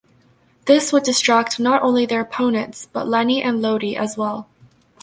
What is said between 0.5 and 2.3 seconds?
This would distract not only their